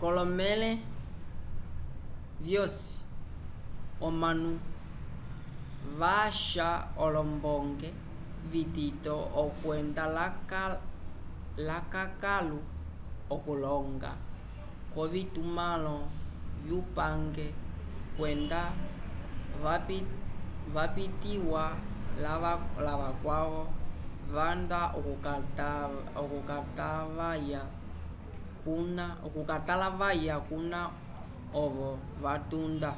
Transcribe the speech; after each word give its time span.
k'olomẽle 0.00 0.70
vyosi 2.44 2.88
omanu 4.06 4.52
vasha 6.00 6.68
olombonge 7.04 7.90
vitito 8.50 9.16
okwenda 9.42 10.04
lakãkalu 11.68 12.60
okuloñga 13.34 14.12
k'ovitumãlo 14.92 15.96
vyupange 16.64 17.46
kwenda 18.16 18.62
vapitiwa 20.74 21.64
lavakwavo 22.86 23.62
vanda 24.34 24.80
okutalavaya 30.34 30.34
kuna 30.64 30.80
ovo 31.64 31.90
vatunda 32.24 32.92